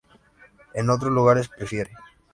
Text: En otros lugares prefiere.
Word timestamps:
En 0.73 0.89
otros 0.89 1.11
lugares 1.11 1.47
prefiere. 1.47 1.91